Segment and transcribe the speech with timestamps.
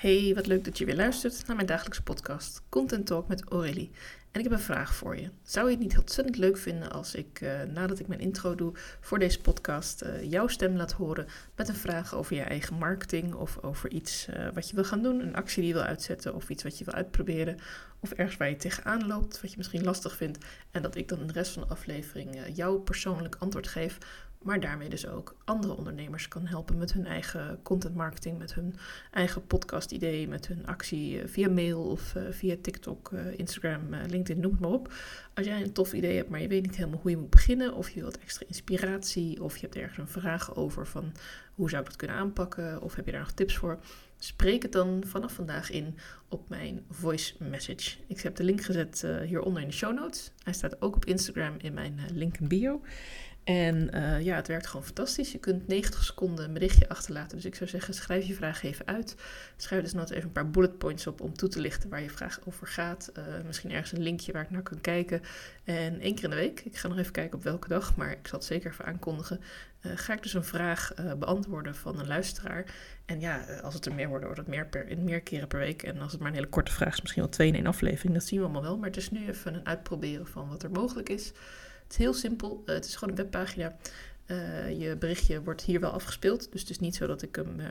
[0.00, 3.90] Hey, wat leuk dat je weer luistert naar mijn dagelijkse podcast Content Talk met Aurélie.
[4.30, 5.30] En ik heb een vraag voor je.
[5.42, 8.72] Zou je het niet ontzettend leuk vinden als ik, uh, nadat ik mijn intro doe
[9.00, 11.26] voor deze podcast, uh, jouw stem laat horen
[11.56, 15.02] met een vraag over je eigen marketing of over iets uh, wat je wil gaan
[15.02, 17.58] doen, een actie die je wil uitzetten of iets wat je wil uitproberen
[18.00, 20.38] of ergens waar je tegenaan loopt, wat je misschien lastig vindt
[20.70, 23.98] en dat ik dan de rest van de aflevering jou persoonlijk antwoord geef
[24.42, 28.74] maar daarmee dus ook andere ondernemers kan helpen met hun eigen content marketing, met hun
[29.10, 33.94] eigen podcast idee, met hun actie eh, via mail of uh, via TikTok, uh, Instagram,
[34.06, 34.92] LinkedIn, noem het maar op.
[35.34, 37.74] Als jij een tof idee hebt, maar je weet niet helemaal hoe je moet beginnen,
[37.74, 41.12] of je wilt extra inspiratie, of je hebt ergens een vraag over van
[41.54, 43.78] hoe zou ik dat kunnen aanpakken, of heb je daar nog tips voor,
[44.18, 45.96] spreek het dan vanaf vandaag in
[46.28, 47.96] op mijn voice message.
[48.06, 50.30] Ik heb de link gezet hieronder in de show notes.
[50.42, 52.80] Hij staat ook op Instagram in mijn link in bio.
[53.50, 55.32] En uh, ja, het werkt gewoon fantastisch.
[55.32, 57.36] Je kunt 90 seconden een berichtje achterlaten.
[57.36, 59.16] Dus ik zou zeggen, schrijf je vraag even uit.
[59.56, 62.10] Schrijf dus nog even een paar bullet points op om toe te lichten waar je
[62.10, 63.12] vraag over gaat.
[63.18, 65.22] Uh, misschien ergens een linkje waar ik naar kan kijken.
[65.64, 68.10] En één keer in de week, ik ga nog even kijken op welke dag, maar
[68.10, 69.40] ik zal het zeker even aankondigen.
[69.82, 72.64] Uh, ga ik dus een vraag beantwoorden van een luisteraar.
[73.04, 75.82] En ja, als het er meer worden, wordt het meer, per, meer keren per week.
[75.82, 78.14] En als het maar een hele korte vraag is, misschien wel twee in één aflevering.
[78.14, 78.76] Dat zien we allemaal wel.
[78.76, 81.32] Maar het is nu even een uitproberen van wat er mogelijk is.
[81.90, 82.62] Het is heel simpel.
[82.66, 83.76] Uh, het is gewoon een webpagina.
[84.26, 86.52] Uh, je berichtje wordt hier wel afgespeeld.
[86.52, 87.66] Dus het is niet zo dat ik hem uh,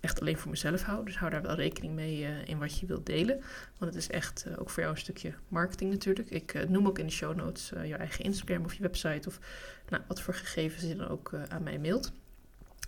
[0.00, 1.04] echt alleen voor mezelf hou.
[1.04, 3.40] Dus hou daar wel rekening mee uh, in wat je wilt delen.
[3.78, 6.30] Want het is echt ook voor jou een stukje marketing natuurlijk.
[6.30, 9.28] Ik noem ook in de show notes je eigen Instagram of je website.
[9.28, 9.38] Of
[9.88, 12.12] nou, wat voor gegevens je dan ook aan mij mailt.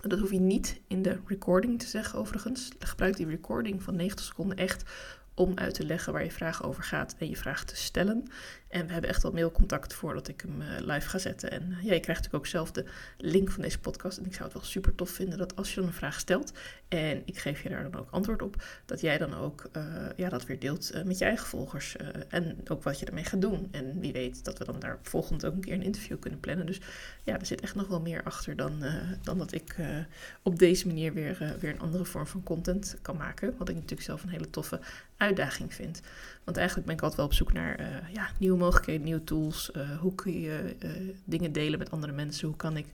[0.01, 2.69] Dat hoef je niet in de recording te zeggen overigens.
[2.79, 4.85] Gebruik die recording van 90 seconden echt
[5.37, 8.29] om uit te leggen waar je vraag over gaat en je vraag te stellen.
[8.69, 11.51] En we hebben echt al mailcontact voordat ik hem uh, live ga zetten.
[11.51, 12.85] En uh, ja, je krijgt natuurlijk ook zelf de
[13.17, 14.19] link van deze podcast.
[14.19, 16.53] En ik zou het wel super tof vinden dat als je dan een vraag stelt
[16.89, 19.85] en ik geef je daar dan ook antwoord op, dat jij dan ook uh,
[20.17, 21.97] ja, dat weer deelt met je eigen volgers.
[22.29, 23.69] en ook wat je ermee gaat doen.
[23.71, 26.67] En wie weet dat we dan daar volgend ook een keer een interview kunnen plannen.
[26.67, 26.81] Dus
[27.25, 28.85] ja, er zit echt nog wel meer achter dan,
[29.23, 29.77] dan dat ik
[30.43, 33.55] op deze manier weer, weer een andere vorm van content kan maken.
[33.59, 34.81] Wat ik natuurlijk zelf een hele toffe
[35.17, 36.01] uitdaging vind.
[36.47, 39.71] Want eigenlijk ben ik altijd wel op zoek naar uh, ja, nieuwe mogelijkheden, nieuwe tools.
[39.77, 40.91] Uh, hoe kun je uh,
[41.25, 42.49] dingen delen met andere mensen?
[42.49, 42.87] Hoe kan ik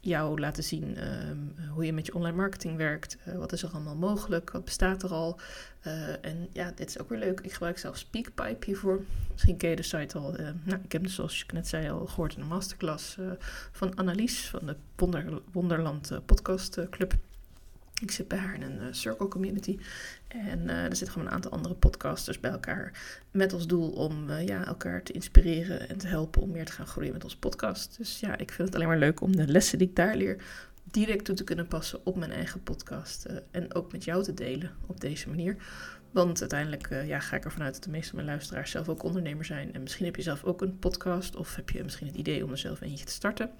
[0.00, 3.16] jou laten zien um, hoe je met je online marketing werkt?
[3.36, 4.50] wat is er allemaal mogelijk?
[4.50, 5.40] Wat bestaat er al?
[6.20, 7.40] en ja, dit is ook weer leuk.
[7.40, 9.00] Ik gebruik zelf Speakpipe hiervoor.
[9.32, 10.34] Misschien ken je de site al.
[10.64, 13.16] nou, ik heb dus zoals ik net zei al gehoord in een masterclass
[13.72, 17.14] van Annelies van de Wonder, Wonderland Podcast Club.
[18.00, 19.78] Ik zit bij haar in een uh, circle community.
[20.28, 22.92] En uh, er zitten gewoon een aantal andere podcasters bij elkaar.
[23.30, 26.72] Met als doel om uh, ja, elkaar te inspireren en te helpen om meer te
[26.72, 27.96] gaan groeien met ons podcast.
[27.96, 30.36] Dus ja, ik vind het alleen maar leuk om de lessen die ik daar leer
[30.84, 33.26] direct toe te kunnen passen op mijn eigen podcast.
[33.50, 35.56] en ook met jou te delen op deze manier.
[36.10, 39.02] Want uiteindelijk ja, ga ik ervan uit dat de meeste van mijn luisteraars zelf ook
[39.02, 39.74] ondernemer zijn.
[39.74, 42.50] En misschien heb je zelf ook een podcast of heb je misschien het idee om
[42.50, 43.50] er zelf eentje te starten.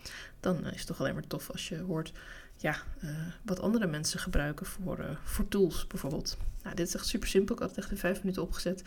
[0.40, 2.12] Dan is het toch alleen maar tof als je hoort
[2.56, 3.10] ja, uh,
[3.42, 6.36] wat andere mensen gebruiken voor, voor tools bijvoorbeeld.
[6.62, 7.54] Nou, dit is echt super simpel.
[7.54, 8.82] Ik had het echt in vijf minuten opgezet.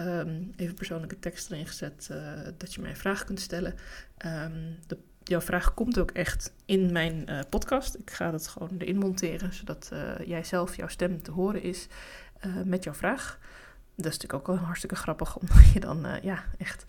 [0.00, 2.10] Um, even persoonlijke tekst erin gezet
[2.58, 3.74] dat je mij vragen kunt stellen.
[4.26, 7.94] Um, de, jouw vraag komt ook echt in mijn podcast.
[7.94, 9.90] Ik ga dat gewoon erin monteren, zodat
[10.24, 11.88] jij zelf, jouw stem te horen is
[12.64, 13.38] met jouw vraag.
[13.94, 16.84] Dat is natuurlijk ook wel hartstikke grappig, omdat je dan ja, echt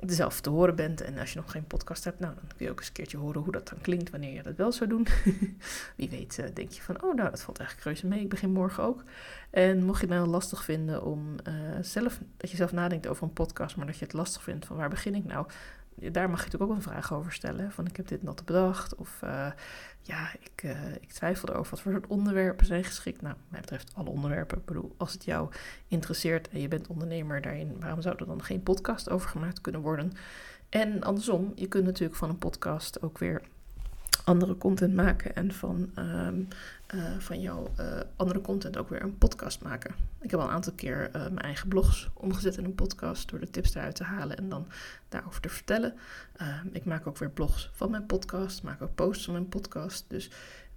[0.00, 1.00] zelf te horen bent.
[1.00, 3.16] En als je nog geen podcast hebt, nou, dan kun je ook eens een keertje
[3.16, 5.06] horen hoe dat dan klinkt wanneer je dat wel zou doen.
[5.96, 8.20] Wie weet uh, denk je van, oh nou, dat valt eigenlijk reuze mee.
[8.20, 9.02] Ik begin morgen ook.
[9.50, 13.22] En mocht je het nou lastig vinden om uh, zelf, dat je zelf nadenkt over
[13.22, 15.46] een podcast, maar dat je het lastig vindt van waar begin ik nou?
[15.96, 17.72] Daar mag je natuurlijk ook een vraag over stellen.
[17.72, 18.94] Van ik heb dit nog bedacht.
[18.94, 19.50] Of uh,
[20.02, 23.22] ja, ik, uh, ik twijfel erover wat voor soort onderwerpen zijn geschikt.
[23.22, 24.58] Nou, mij betreft alle onderwerpen.
[24.58, 25.50] Ik bedoel, als het jou
[25.88, 29.80] interesseert en je bent ondernemer daarin, waarom zou er dan geen podcast over gemaakt kunnen
[29.80, 30.12] worden?
[30.68, 33.42] En andersom, je kunt natuurlijk van een podcast ook weer
[34.26, 36.48] andere content maken en van, um,
[36.94, 39.94] uh, van jouw uh, andere content ook weer een podcast maken.
[40.20, 43.40] Ik heb al een aantal keer uh, mijn eigen blogs omgezet in een podcast door
[43.40, 44.66] de tips eruit te halen en dan
[45.08, 45.94] daarover te vertellen.
[46.36, 50.04] Ehm, ik maak ook weer blogs van mijn podcast, maak ook posts van mijn podcast.
[50.08, 50.30] Dus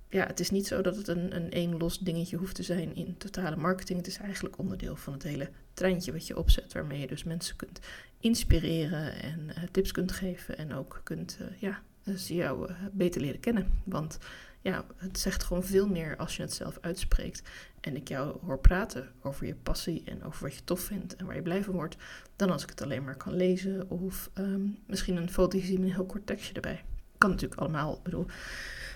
[0.09, 2.95] ja, het is niet zo dat het een, een één los dingetje hoeft te zijn
[2.95, 3.97] in totale marketing.
[3.97, 7.55] Het is eigenlijk onderdeel van het hele treintje wat je opzet, waarmee je dus mensen
[7.55, 7.79] kunt
[8.19, 11.81] inspireren en tips kunt geven en ook kunt ja,
[12.17, 13.67] ze jou uh, beter leren kennen.
[13.83, 14.17] Want
[14.61, 17.41] ja, het zegt gewoon veel meer als je het zelf uitspreekt.
[17.81, 21.25] En ik jou hoor praten over je passie en over wat je tof vindt en
[21.25, 21.97] waar je blij van wordt.
[22.35, 25.89] Dan als ik het alleen maar kan lezen of um, misschien een foto zien met
[25.89, 26.83] een heel kort tekstje erbij.
[27.17, 27.95] kan natuurlijk allemaal.
[27.95, 28.25] Ik bedoel,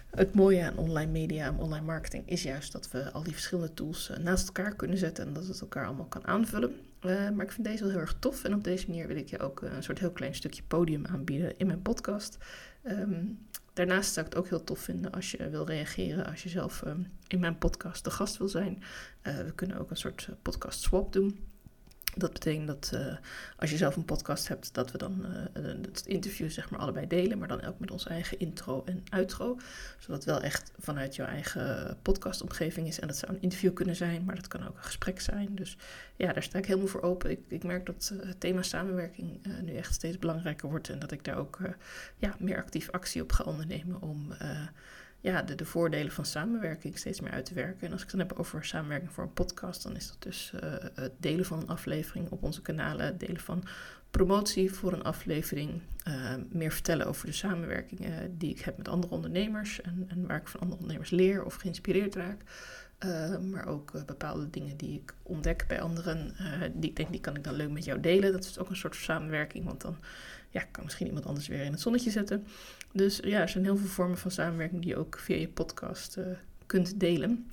[0.10, 3.74] het mooie aan online media en online marketing is juist dat we al die verschillende
[3.74, 6.76] tools naast elkaar kunnen zetten en dat het elkaar allemaal kan aanvullen.
[7.02, 9.40] maar ik vind deze wel heel erg tof en op deze manier wil ik je
[9.40, 12.38] ook een soort heel klein stukje podium aanbieden in mijn podcast.
[12.84, 13.26] Ehm,
[13.74, 16.84] daarnaast zou ik het ook heel tof vinden als je wil reageren, als je zelf
[16.84, 18.84] ehm, in mijn podcast de gast wil zijn.
[19.22, 21.53] we kunnen ook een soort podcast swap doen.
[22.16, 23.16] Dat betekent dat uh,
[23.58, 27.08] als je zelf een podcast hebt, dat we dan uh, het interview zeg maar allebei
[27.08, 29.58] delen, maar dan ook met onze eigen intro en outro.
[30.00, 33.00] Zodat het wel echt vanuit jouw eigen podcastomgeving is.
[33.00, 35.56] En dat zou een interview kunnen zijn, maar dat kan ook een gesprek zijn.
[35.56, 35.78] Dus
[36.16, 37.32] ja, daar sta ik helemaal voor open.
[37.32, 41.24] Ik, ik merk dat het thema samenwerking nu echt steeds belangrijker wordt en dat ik
[41.24, 41.60] daar ook
[42.18, 44.34] ja, meer actief actie op ga ondernemen om
[45.24, 47.88] ja, de, de voordelen van samenwerking steeds meer uit te werken.
[47.88, 50.52] En als ik het dan heb over samenwerking voor een podcast, dan is dat dus
[50.56, 50.62] uh,
[50.94, 53.64] het delen van een aflevering op onze kanalen, het delen van
[54.12, 59.14] promotie voor een aflevering, uh, meer vertellen over de samenwerkingen die ik heb met andere
[59.14, 62.42] ondernemers en, en waar ik van andere ondernemers leer of geïnspireerd raak.
[63.06, 66.36] Uh, maar ook bepaalde dingen die ik ontdek bij anderen,
[66.74, 68.32] die ik denk die kan ik dan leuk met jou delen.
[68.32, 69.98] Dat is ook een soort samenwerking, want dan
[70.50, 72.46] ja, kan misschien iemand anders weer in het zonnetje zetten.
[72.92, 76.18] Dus ja, er zijn heel veel vormen van samenwerking die je ook via je podcast
[76.66, 77.52] kunt delen.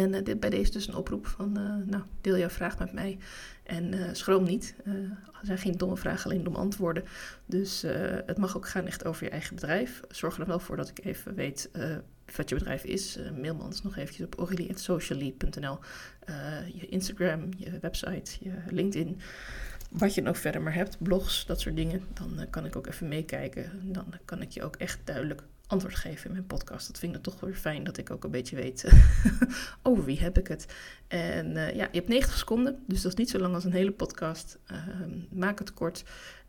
[0.00, 2.92] En uh, dit, bij deze dus een oproep van, uh, nou, deel jouw vraag met
[2.92, 3.18] mij.
[3.62, 4.74] En schroom niet.
[4.84, 7.04] er zijn geen domme vragen, alleen domme antwoorden.
[7.46, 7.82] Dus
[8.26, 10.00] het mag ook gaan echt over je eigen bedrijf.
[10.08, 11.70] Zorg er wel voor dat ik even weet
[12.36, 13.18] wat je bedrijf is.
[13.40, 15.78] mail me anders nog eventjes op aurelie.socially.nl.
[16.74, 19.20] je Instagram, je website, je LinkedIn
[19.90, 22.86] wat je ook verder maar hebt, blogs, dat soort dingen, dan eh, kan ik ook
[22.86, 23.92] even meekijken.
[23.92, 26.86] Dan kan ik je ook echt duidelijk antwoord geven in mijn podcast.
[26.86, 28.92] Dat vind ik dan toch weer fijn dat ik ook een beetje weet
[29.82, 30.66] over wie heb ik het.
[31.08, 33.72] En uh, ja, je hebt 90 seconden, dus dat is niet zo lang als een
[33.72, 34.58] hele podcast.
[34.72, 34.78] Uh,
[35.30, 36.04] maak het kort.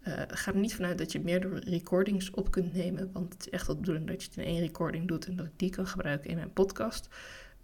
[0.08, 3.50] Uh, ga er niet vanuit dat je meerdere recordings op kunt nemen, want het is
[3.50, 5.88] echt de bedoeling dat je het in één recording doet en dat ik die kan
[5.88, 7.08] gebruiken in mijn podcast.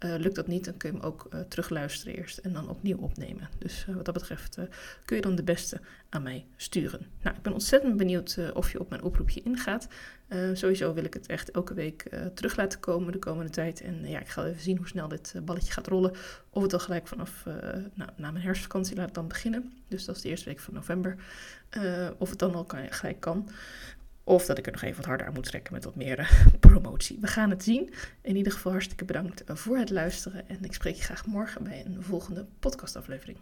[0.04, 2.96] Uh, lukt dat niet, dan kun je hem ook uh, terugluisteren eerst en dan opnieuw
[2.96, 3.48] opnemen.
[3.58, 4.58] Dus uh, wat dat betreft
[5.04, 7.06] kun je dan de beste aan mij sturen.
[7.22, 9.88] Nou, ik ben ontzettend benieuwd of je op mijn oproepje ingaat.
[10.52, 13.80] sowieso wil ik het echt elke week terug laten komen de komende tijd.
[13.80, 16.12] En ja, ik ga even zien hoe snel dit balletje gaat rollen.
[16.50, 17.44] Of het al gelijk vanaf
[17.94, 19.72] nou, na mijn herfstvakantie laat dan beginnen.
[19.88, 21.16] Dus dat is de eerste week van november.
[22.18, 23.48] of het dan al gelijk kan.
[24.28, 26.46] Of dat ik er nog even wat harder aan moet trekken met wat meer eh,
[26.60, 27.18] promotie.
[27.20, 27.92] We gaan het zien.
[28.22, 30.48] In ieder geval hartstikke bedankt voor het luisteren.
[30.48, 33.38] En ik spreek je graag morgen bij een volgende podcastaflevering.